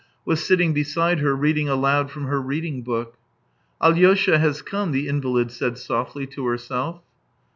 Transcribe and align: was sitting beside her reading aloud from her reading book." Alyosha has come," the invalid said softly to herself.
was 0.25 0.43
sitting 0.43 0.73
beside 0.73 1.19
her 1.19 1.35
reading 1.35 1.69
aloud 1.69 2.09
from 2.09 2.23
her 2.25 2.41
reading 2.41 2.81
book." 2.81 3.17
Alyosha 3.83 4.39
has 4.39 4.63
come," 4.63 4.91
the 4.91 5.07
invalid 5.07 5.51
said 5.51 5.77
softly 5.77 6.25
to 6.25 6.47
herself. 6.47 7.03